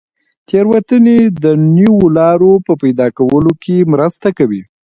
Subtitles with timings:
[0.47, 1.45] تېروتنې د
[1.75, 4.61] نویو لارو په پیدا کولو کې مرسته کوي.